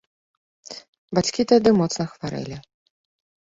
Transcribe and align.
Бацькі 1.17 1.45
тады 1.51 1.69
моцна 1.81 2.03
хварэлі. 2.15 2.57